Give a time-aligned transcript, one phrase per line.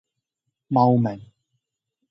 [0.73, 1.21] 茂名